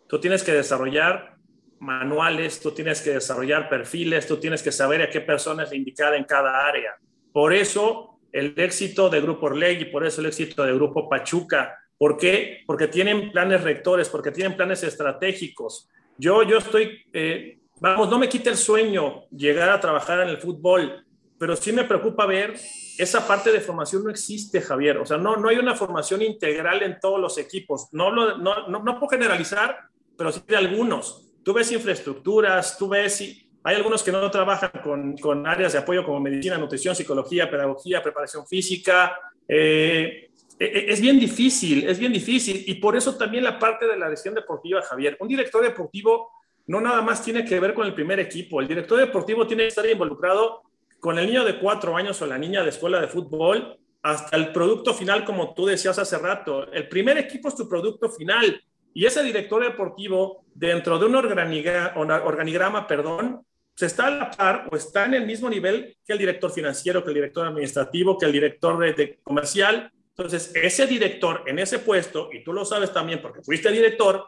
[0.08, 1.36] Tú tienes que desarrollar
[1.80, 6.18] manuales, tú tienes que desarrollar perfiles, tú tienes que saber a qué persona es indicada
[6.18, 6.96] en cada área.
[7.32, 11.80] Por eso el éxito de Grupo Orleg y por eso el éxito de Grupo Pachuca
[11.98, 12.64] ¿Por qué?
[12.66, 15.90] Porque tienen planes rectores, porque tienen planes estratégicos.
[16.18, 20.38] Yo, yo estoy, eh, vamos, no me quita el sueño llegar a trabajar en el
[20.38, 21.06] fútbol,
[21.38, 22.56] pero sí me preocupa ver
[22.98, 24.98] esa parte de formación no existe, Javier.
[24.98, 27.90] O sea, no, no hay una formación integral en todos los equipos.
[27.92, 29.78] No, lo, no, no, no puedo generalizar,
[30.18, 31.34] pero sí de algunos.
[31.44, 36.06] Tú ves infraestructuras, tú ves, hay algunos que no trabajan con, con áreas de apoyo
[36.06, 39.18] como medicina, nutrición, psicología, pedagogía, preparación física.
[39.48, 42.64] Eh, e, e, es bien difícil, es bien difícil.
[42.66, 45.18] Y por eso también la parte de la gestión deportiva, Javier.
[45.20, 46.32] Un director deportivo
[46.68, 48.60] no nada más tiene que ver con el primer equipo.
[48.60, 50.64] El director deportivo tiene que estar involucrado
[51.00, 54.52] con el niño de cuatro años o la niña de escuela de fútbol hasta el
[54.52, 56.72] producto final, como tú decías hace rato.
[56.72, 58.62] El primer equipo es tu producto final
[58.94, 64.76] y ese director deportivo, dentro de un organigrama, perdón, se está a la par o
[64.78, 68.32] está en el mismo nivel que el director financiero, que el director administrativo, que el
[68.32, 69.92] director de comercial.
[70.18, 74.26] Entonces, ese director en ese puesto, y tú lo sabes también porque fuiste director,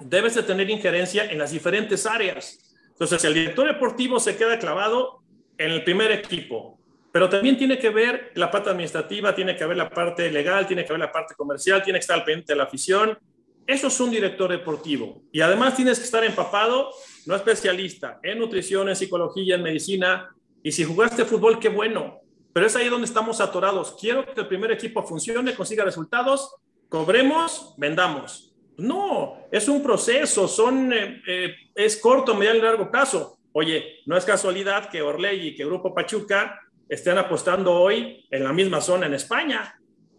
[0.00, 2.58] debes de tener injerencia en las diferentes áreas.
[2.88, 5.22] Entonces, el director deportivo se queda clavado
[5.58, 6.78] en el primer equipo,
[7.12, 10.84] pero también tiene que ver la parte administrativa, tiene que ver la parte legal, tiene
[10.84, 13.18] que ver la parte comercial, tiene que estar al pendiente de la afición.
[13.66, 15.22] Eso es un director deportivo.
[15.32, 16.90] Y además tienes que estar empapado,
[17.24, 20.30] no especialista, en nutrición, en psicología, en medicina.
[20.62, 22.20] Y si jugaste fútbol, qué bueno.
[22.52, 23.96] Pero es ahí donde estamos atorados.
[24.00, 26.54] Quiero que el primer equipo funcione, consiga resultados,
[26.88, 28.45] cobremos, vendamos.
[28.78, 33.38] No, es un proceso, son, eh, eh, es corto, mediano y largo plazo.
[33.52, 38.52] Oye, no es casualidad que Orley y que Grupo Pachuca estén apostando hoy en la
[38.52, 39.78] misma zona en España.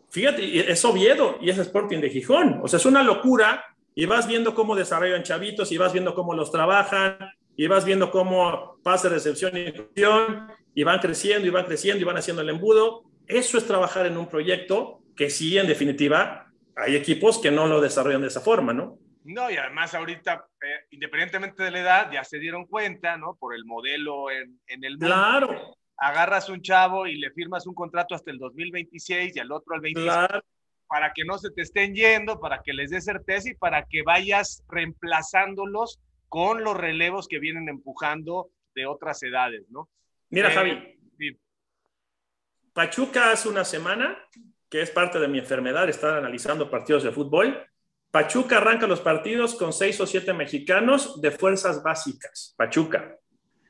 [0.10, 2.60] Fíjate, es Oviedo y es Sporting de Gijón.
[2.64, 6.34] O sea, es una locura y vas viendo cómo desarrollan chavitos y vas viendo cómo
[6.34, 7.18] los trabajan
[7.56, 12.06] y vas viendo cómo pasa recepción y inclusión y van creciendo y van creciendo y
[12.06, 13.04] van haciendo el embudo.
[13.28, 16.47] Eso es trabajar en un proyecto que sí, en definitiva,
[16.78, 19.00] hay equipos que no lo desarrollan de esa forma, ¿no?
[19.24, 23.36] No, y además ahorita, eh, independientemente de la edad, ya se dieron cuenta, ¿no?
[23.36, 25.08] Por el modelo en, en el mundo.
[25.08, 25.76] Claro.
[25.98, 29.82] Agarras un chavo y le firmas un contrato hasta el 2026 y al otro al
[29.82, 30.14] 26.
[30.14, 30.44] Claro.
[30.88, 34.04] Para que no se te estén yendo, para que les dé certeza y para que
[34.04, 39.90] vayas reemplazándolos con los relevos que vienen empujando de otras edades, ¿no?
[40.30, 41.00] Mira, eh, Javi.
[41.18, 41.38] Sí.
[42.72, 44.18] Pachuca hace una semana,
[44.70, 47.68] que es parte de mi enfermedad, estar analizando partidos de fútbol
[48.12, 52.56] Pachuca arranca los partidos con seis o siete mexicanos de fuerzas básicas.
[52.58, 53.18] Pachuca.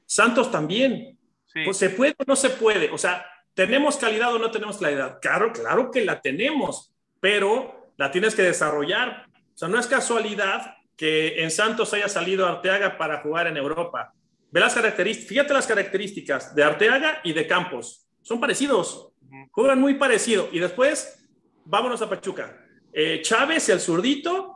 [0.05, 1.17] Santos también.
[1.65, 2.89] Pues, ¿Se puede o no se puede?
[2.91, 5.19] O sea, ¿tenemos calidad o no tenemos calidad?
[5.21, 9.25] Claro, claro que la tenemos, pero la tienes que desarrollar.
[9.53, 14.13] O sea, no es casualidad que en Santos haya salido Arteaga para jugar en Europa.
[14.51, 18.07] Ve las características, fíjate las características de Arteaga y de Campos.
[18.21, 19.06] Son parecidos,
[19.51, 20.49] juegan muy parecido.
[20.51, 21.27] Y después,
[21.65, 22.63] vámonos a Pachuca
[22.99, 24.55] eh, Chávez, el zurdito,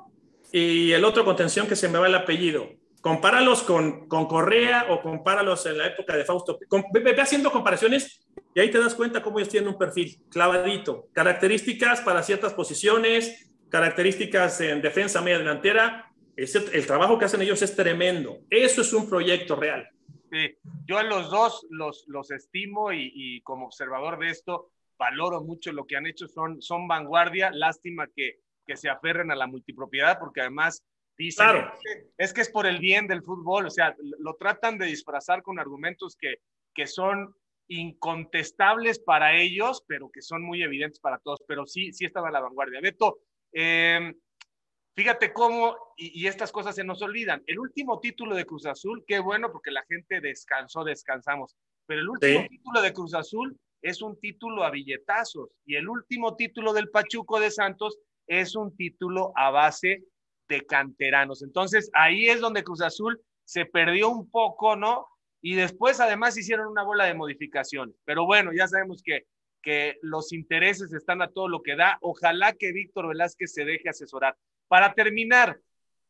[0.51, 2.71] y el otro contención que se me va el apellido.
[2.99, 6.57] Compáralos con, con Correa o compáralos en la época de Fausto.
[6.91, 11.07] ve, haciendo comparaciones y ahí te das cuenta cómo ellos tienen un perfil clavadito.
[11.13, 16.11] Características para ciertas posiciones, características en defensa media delantera.
[16.35, 18.39] el trabajo que hacen ellos es tremendo.
[18.49, 19.87] Eso es un proyecto real.
[20.31, 25.41] Sí, yo a los dos los, los estimo y, y como observador de esto, valoro
[25.41, 29.47] mucho lo que han hecho, son, son vanguardia, lástima que, que se aferren a la
[29.47, 30.85] multipropiedad, porque además
[31.17, 31.47] dicen,
[32.17, 35.59] es, que, es por el bien del fútbol, o sea, lo tratan de disfrazar con
[35.59, 36.35] argumentos que,
[36.73, 37.35] que son
[37.67, 42.31] incontestables para ellos, pero que son muy evidentes para todos, pero sí, sí estaba a
[42.31, 42.79] la vanguardia.
[42.79, 43.19] Beto,
[43.51, 44.13] em,
[45.01, 49.17] fíjate cómo, y, estas cosas se nos olvidan, el último título de Cruz Azul, qué
[49.17, 54.19] bueno porque la gente descansó, descansamos, pero el último título de Cruz Azul es un
[54.19, 59.49] título a billetazos y el último título del Pachuco de Santos es un título a
[59.49, 60.03] base
[60.47, 61.41] de canteranos.
[61.41, 65.07] Entonces ahí es donde Cruz Azul se perdió un poco, ¿no?
[65.41, 67.95] Y después además hicieron una bola de modificaciones.
[68.05, 69.25] Pero bueno, ya sabemos que,
[69.63, 71.97] que los intereses están a todo lo que da.
[72.01, 74.37] Ojalá que Víctor Velázquez se deje asesorar.
[74.71, 75.59] Para terminar,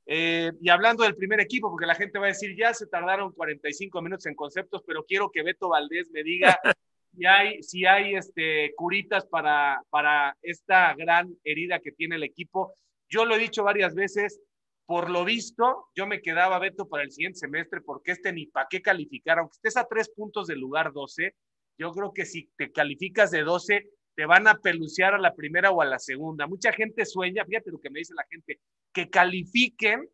[0.05, 3.31] eh, y hablando del primer equipo, porque la gente va a decir, ya se tardaron
[3.31, 6.59] 45 minutos en conceptos, pero quiero que Beto Valdés me diga
[7.17, 12.75] si hay, si hay este, curitas para, para esta gran herida que tiene el equipo.
[13.09, 14.39] Yo lo he dicho varias veces,
[14.85, 18.67] por lo visto, yo me quedaba, Beto, para el siguiente semestre, porque este ni para
[18.69, 21.33] qué calificar, aunque estés a tres puntos del lugar 12,
[21.79, 25.71] yo creo que si te calificas de 12, te van a pelucear a la primera
[25.71, 26.47] o a la segunda.
[26.47, 28.59] Mucha gente sueña, fíjate lo que me dice la gente,
[28.93, 30.09] que califiquen,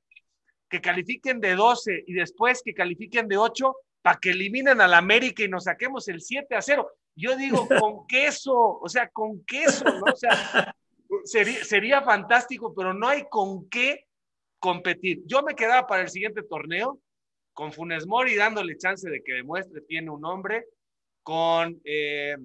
[0.69, 5.43] que califiquen de 12 y después que califiquen de 8 para que eliminen al América
[5.43, 6.89] y nos saquemos el 7 a 0.
[7.15, 10.13] Yo digo, con queso, o sea, con queso, ¿no?
[10.13, 10.75] O sea,
[11.23, 14.05] sería, sería fantástico, pero no hay con qué
[14.59, 15.23] competir.
[15.25, 16.99] Yo me quedaba para el siguiente torneo
[17.53, 20.65] con Funes Mori dándole chance de que demuestre tiene un hombre,
[21.23, 22.37] con, eh,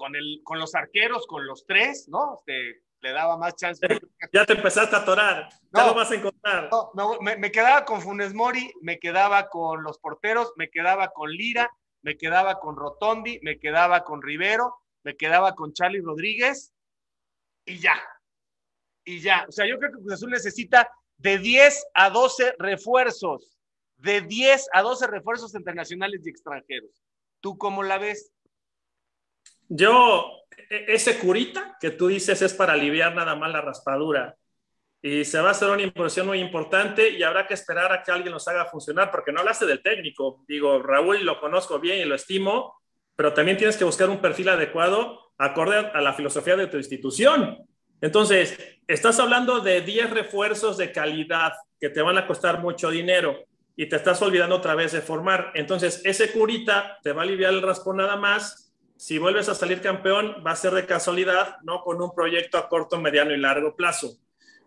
[0.00, 2.38] con, el, con los arqueros, con los tres, ¿no?
[2.38, 3.86] Este, le daba más chance.
[4.32, 6.70] Ya te empezaste a atorar, no, ya lo vas a encontrar.
[6.94, 11.30] No, me, me, quedaba con Funes Mori, me quedaba con los porteros, me quedaba con
[11.30, 16.72] Lira, me quedaba con Rotondi, me quedaba con Rivero, me quedaba con Charlie Rodríguez
[17.66, 18.02] y ya.
[19.04, 19.44] Y ya.
[19.48, 23.58] O sea, yo creo que Cruz Azul necesita de 10 a 12 refuerzos,
[23.98, 27.02] de 10 a 12 refuerzos internacionales y extranjeros.
[27.40, 28.32] ¿Tú cómo la ves?
[29.72, 34.36] Yo, e, ese curita que tú dices es para aliviar nada más la raspadura.
[35.00, 38.10] Y se va a hacer una impresión muy importante y habrá que esperar a que
[38.10, 40.44] alguien los haga funcionar, porque no hablaste del técnico.
[40.48, 42.82] Digo, Raúl lo conozco bien y lo estimo,
[43.14, 47.58] pero también tienes que buscar un perfil adecuado acorde a la filosofía de tu institución.
[48.00, 53.38] Entonces, estás hablando de 10 refuerzos de calidad que te van a costar mucho dinero
[53.76, 55.52] y te estás olvidando otra vez de formar.
[55.54, 58.69] Entonces, ese curita te va a aliviar el raspón nada más
[59.00, 62.68] si vuelves a salir campeón, va a ser de casualidad, no con un proyecto a
[62.68, 64.18] corto, mediano y largo plazo.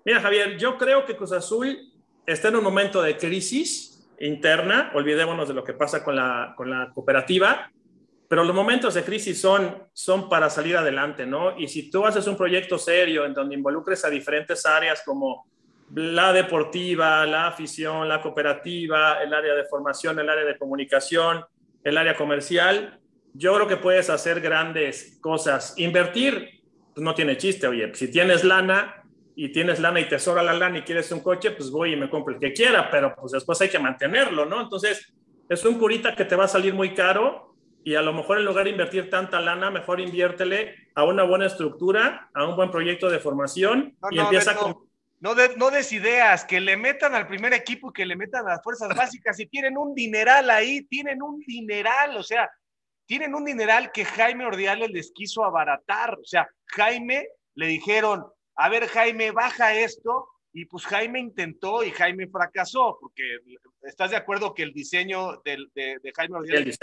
[0.04, 1.78] Mira, Javier, yo creo que Cruz Azul
[2.26, 6.68] está en un momento de crisis interna, olvidémonos de lo que pasa con la, con
[6.68, 7.72] la cooperativa,
[8.28, 11.56] pero los momentos de crisis son, son para salir adelante, ¿no?
[11.56, 15.46] Y si tú haces un proyecto serio en donde involucres a diferentes áreas como
[15.94, 21.46] la deportiva, la afición, la cooperativa, el área de formación, el área de comunicación,
[21.84, 23.00] el área comercial,
[23.34, 25.74] yo creo que puedes hacer grandes cosas.
[25.78, 29.04] Invertir pues no tiene chiste, oye, si tienes lana
[29.36, 31.96] y tienes lana y te sobra la lana y quieres un coche, pues voy y
[31.96, 34.62] me compro el que quiera, pero pues después hay que mantenerlo, ¿no?
[34.62, 35.12] Entonces,
[35.50, 38.46] es un curita que te va a salir muy caro y a lo mejor en
[38.46, 43.10] lugar de invertir tanta lana, mejor inviértele a una buena estructura, a un buen proyecto
[43.10, 44.76] de formación y empieza con...
[45.20, 48.52] No, de, no des ideas, que le metan al primer equipo que le metan a
[48.52, 49.40] las fuerzas básicas.
[49.40, 52.18] y tienen un dineral ahí, tienen un dineral.
[52.18, 52.52] O sea,
[53.06, 56.18] tienen un dineral que Jaime Ordiales les quiso abaratar.
[56.20, 60.30] O sea, Jaime le dijeron, a ver Jaime, baja esto.
[60.56, 63.24] Y pues Jaime intentó y Jaime fracasó, porque
[63.82, 66.78] estás de acuerdo que el diseño de, de, Jaime Ordiales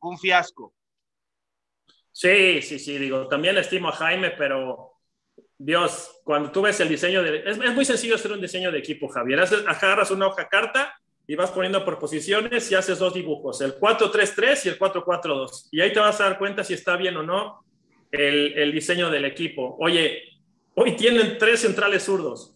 [0.00, 0.74] fue un fiasco.
[2.10, 4.92] Sí, sí, sí, digo, también estimo a Jaime, pero
[5.58, 7.38] Dios, cuando tú ves el diseño de...
[7.38, 9.40] Es, es muy sencillo hacer un diseño de equipo, Javier.
[9.40, 10.94] agarras una hoja carta
[11.32, 15.68] y vas poniendo por posiciones y haces dos dibujos, el 4-3-3 y el 4-4-2.
[15.70, 17.64] Y ahí te vas a dar cuenta si está bien o no
[18.10, 19.74] el, el, diseño del equipo.
[19.80, 20.24] Oye,
[20.74, 22.54] hoy tienen tres centrales zurdos.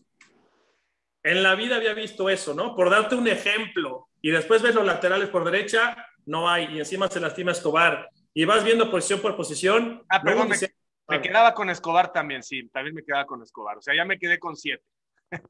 [1.23, 2.77] En la vida había visto eso, ¿no?
[2.77, 4.11] Por darte un ejemplo.
[4.21, 6.67] Y después ves los laterales por derecha, no hay.
[6.75, 8.11] Y encima se lastima Escobar.
[8.35, 10.05] Y vas viendo posición por posición.
[10.11, 10.57] Ah, perdón, me,
[11.09, 12.69] me quedaba con Escobar también, sí.
[12.69, 13.79] También me quedaba con Escobar.
[13.79, 14.85] O sea, ya me quedé con siete.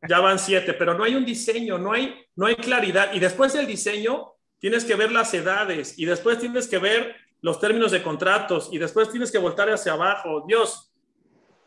[0.09, 3.13] Ya van siete, pero no hay un diseño, no hay, no hay claridad.
[3.13, 7.61] Y después del diseño, tienes que ver las edades y después tienes que ver los
[7.61, 10.45] términos de contratos y después tienes que voltar hacia abajo.
[10.47, 10.93] Dios,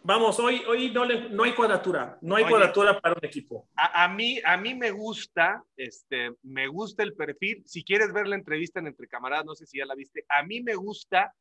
[0.04, 3.68] vamos, hoy, hoy no, no hay cuadratura, no hay cuadratura para un equipo.
[3.76, 7.64] A, a, mí, a mí me gusta, este, me gusta el perfil.
[7.66, 10.44] Si quieres ver la entrevista en Entre Camaradas, no sé si ya la viste, a
[10.44, 11.34] mí me gusta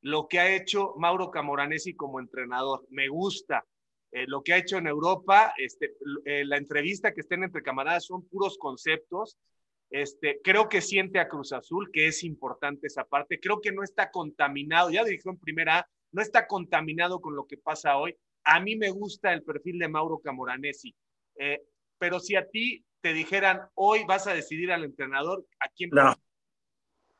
[0.00, 2.86] lo que ha hecho Mauro Camoranesi como entrenador.
[2.90, 3.64] Me gusta.
[4.10, 5.94] Eh, lo que ha hecho en Europa, este,
[6.24, 9.38] eh, la entrevista que estén entre camaradas son puros conceptos.
[9.90, 13.40] Este, creo que siente a Cruz Azul, que es importante esa parte.
[13.40, 17.56] Creo que no está contaminado, ya dirigió en primera, no está contaminado con lo que
[17.56, 18.16] pasa hoy.
[18.44, 20.94] A mí me gusta el perfil de Mauro Camoranesi,
[21.36, 21.62] eh,
[21.98, 25.90] pero si a ti te dijeran hoy vas a decidir al entrenador, ¿a quién?
[25.92, 26.14] No,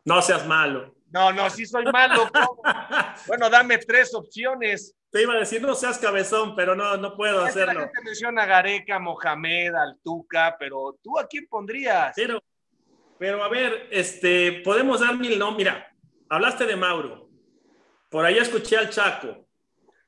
[0.05, 0.95] no seas malo.
[1.11, 2.29] No, no, sí soy malo.
[3.27, 4.95] bueno, dame tres opciones.
[5.11, 7.73] Te iba a decir, no seas cabezón, pero no, no puedo hacerlo.
[7.73, 12.13] La gente menciona a Gareca, Mohamed, Altuca, pero ¿tú a quién pondrías?
[12.15, 12.43] Pero,
[13.19, 15.53] pero a ver, este, podemos dar mil no.
[15.53, 15.91] Mira,
[16.29, 17.31] hablaste de Mauro.
[18.11, 19.47] Por ahí escuché al Chaco.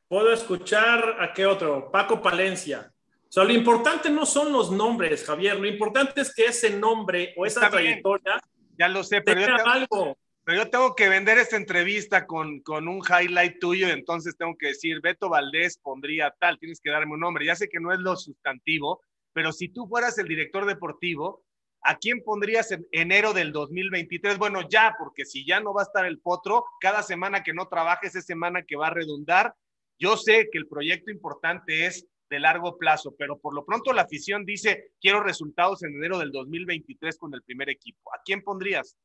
[0.06, 2.92] Puedo escuchar a qué otro, Paco Palencia.
[3.28, 5.58] O sea, lo importante no son los nombres, Javier.
[5.58, 8.40] Lo importante es que ese nombre o esa trayectoria.
[8.76, 13.60] Ya lo sé, pero algo yo tengo que vender esta entrevista con, con un highlight
[13.60, 17.44] tuyo, entonces tengo que decir, Beto Valdés pondría tal, tienes que darme un nombre.
[17.44, 19.00] Ya sé que no es lo sustantivo,
[19.32, 21.44] pero si tú fueras el director deportivo,
[21.82, 24.38] ¿a quién pondrías en enero del 2023?
[24.38, 27.68] Bueno, ya, porque si ya no va a estar el potro, cada semana que no
[27.68, 29.54] trabajes es semana que va a redundar.
[29.98, 34.02] Yo sé que el proyecto importante es de largo plazo, pero por lo pronto la
[34.02, 38.12] afición dice, quiero resultados en enero del 2023 con el primer equipo.
[38.14, 38.96] ¿A quién pondrías?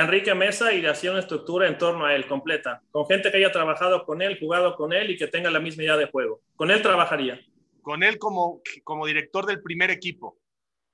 [0.00, 3.52] Enrique Mesa y hacía una estructura en torno a él completa, con gente que haya
[3.52, 6.40] trabajado con él, jugado con él y que tenga la misma idea de juego.
[6.56, 7.40] Con él trabajaría.
[7.82, 10.38] Con él como, como director del primer equipo.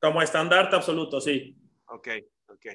[0.01, 1.57] Como estandarte absoluto, sí.
[1.87, 2.09] Ok,
[2.49, 2.67] ok.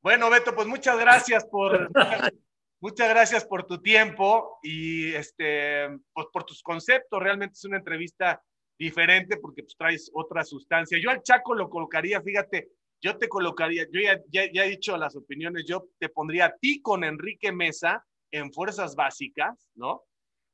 [0.00, 1.90] Bueno, Beto, pues muchas gracias por,
[2.80, 7.20] muchas gracias por tu tiempo y este, pues, por tus conceptos.
[7.20, 8.40] Realmente es una entrevista
[8.78, 10.98] diferente porque pues, traes otra sustancia.
[11.02, 12.68] Yo al Chaco lo colocaría, fíjate,
[13.00, 14.20] yo te colocaría, yo ya,
[14.52, 18.96] ya, he dicho las opiniones, yo te pondría a ti con Enrique Mesa en fuerzas
[18.96, 20.02] básicas, ¿no?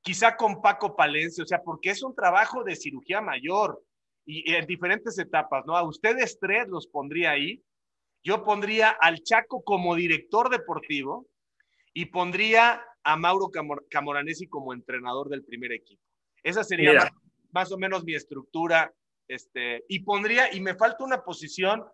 [0.02, 3.82] Quizá con Paco Palencia, o sea, porque es un trabajo de cirugía mayor
[4.24, 5.76] y en diferentes etapas, ¿no?
[5.76, 7.62] A ustedes tres los pondría ahí.
[8.24, 11.26] Yo pondría al Chaco como director deportivo
[11.92, 13.50] y pondría a Mauro
[13.90, 16.02] Camoranesi como entrenador del primer equipo.
[16.42, 17.10] Esa sería
[17.50, 18.92] más, o menos mi estructura.
[19.28, 21.84] Este, y pondría, y me falta una posición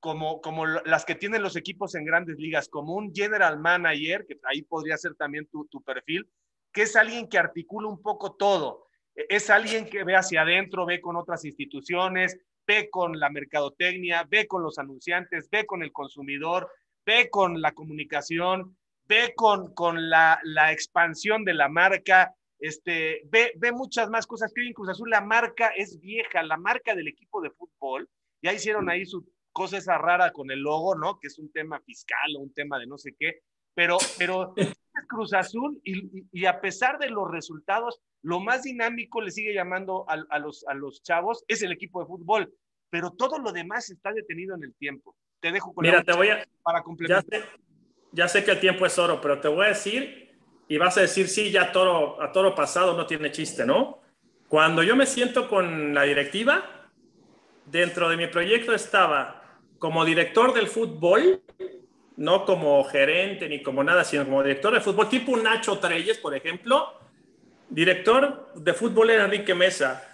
[0.00, 4.38] como, como las que tienen los equipos en grandes ligas, como un general manager, que
[4.44, 6.28] ahí podría ser también tu, tu perfil,
[6.72, 8.86] que es alguien que articula un poco todo.
[9.14, 14.26] E, es alguien que ve hacia adentro, ve con otras instituciones, ve con la mercadotecnia,
[14.28, 16.70] ve con los anunciantes, ve con el consumidor,
[17.04, 23.52] ve con la comunicación, ve con, con la, la expansión de la marca, este, ve,
[23.56, 24.52] ve muchas más cosas.
[24.54, 28.08] Que en Cruz Azul la marca es vieja, la marca del equipo de fútbol.
[28.42, 31.18] Ya hicieron ahí su cosa esa rara con el logo, ¿no?
[31.18, 33.40] Que es un tema fiscal o un tema de no sé qué.
[33.74, 34.54] Pero, pero
[35.08, 40.04] Cruz Azul y, y, a pesar de los resultados, lo más dinámico le sigue llamando
[40.08, 42.52] a, a, los, a los chavos es el equipo de fútbol.
[42.90, 45.16] Pero todo lo demás está detenido en el tiempo.
[45.40, 46.44] Te dejo con Mira, te voy a.
[46.62, 47.44] Para complementar
[48.12, 50.36] ya sé que el tiempo es oro, pero te voy a decir,
[50.68, 54.00] y vas a decir, sí, ya toro, a toro pasado no tiene chiste, ¿no?
[54.48, 56.88] Cuando yo me siento con la directiva,
[57.66, 59.39] dentro de mi proyecto estaba
[59.80, 61.40] como director del fútbol,
[62.16, 66.36] no como gerente ni como nada, sino como director de fútbol, tipo Nacho Treyes, por
[66.36, 67.00] ejemplo.
[67.70, 70.06] Director de fútbol era Enrique Mesa.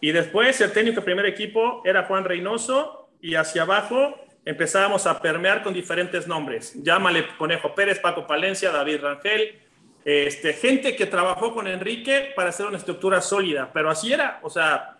[0.00, 5.22] Y después el técnico de primer equipo era Juan Reynoso y hacia abajo empezábamos a
[5.22, 6.74] permear con diferentes nombres.
[6.82, 9.60] Llámale Conejo Pérez, Paco Palencia, David Rangel,
[10.04, 14.50] este, gente que trabajó con Enrique para hacer una estructura sólida, pero así era, o
[14.50, 14.97] sea,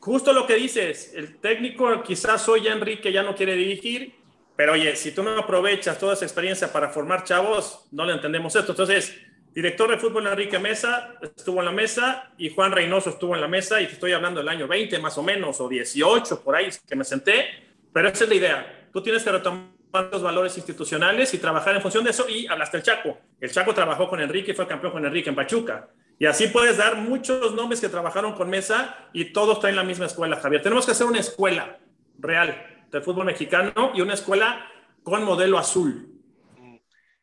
[0.00, 4.14] justo lo que dices, el técnico quizás hoy ya Enrique ya no quiere dirigir,
[4.56, 8.54] pero oye, si tú no aprovechas toda esa experiencia para formar chavos, no le entendemos
[8.56, 8.72] esto.
[8.72, 9.16] Entonces,
[9.54, 13.48] director de fútbol Enrique Mesa estuvo en la mesa y Juan Reynoso estuvo en la
[13.48, 16.68] mesa y te estoy hablando del año 20 más o menos, o 18 por ahí
[16.86, 17.46] que me senté,
[17.92, 19.68] pero esa es la idea tú tienes que retomar
[20.10, 22.28] los valores institucionales y trabajar en función de eso.
[22.28, 23.18] Y hablaste del Chaco.
[23.40, 25.88] El Chaco trabajó con Enrique y fue campeón con Enrique en Pachuca.
[26.18, 30.06] Y así puedes dar muchos nombres que trabajaron con Mesa y todos traen la misma
[30.06, 30.62] escuela, Javier.
[30.62, 31.78] Tenemos que hacer una escuela
[32.18, 34.66] real del fútbol mexicano y una escuela
[35.02, 36.18] con modelo azul.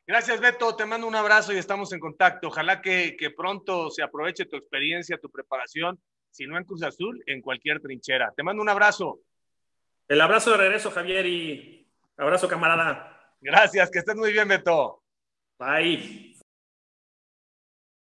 [0.07, 0.75] Gracias, Beto.
[0.75, 2.47] Te mando un abrazo y estamos en contacto.
[2.47, 7.21] Ojalá que, que pronto se aproveche tu experiencia, tu preparación, si no en Cruz Azul,
[7.25, 8.31] en cualquier trinchera.
[8.35, 9.19] Te mando un abrazo.
[10.07, 11.87] El abrazo de regreso, Javier, y
[12.17, 13.33] abrazo, camarada.
[13.41, 15.03] Gracias, que estés muy bien, Beto.
[15.57, 16.34] Bye.